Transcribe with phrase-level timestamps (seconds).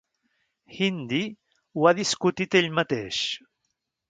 [0.77, 1.19] Hindy
[1.75, 3.21] ho ha discutit ell mateix.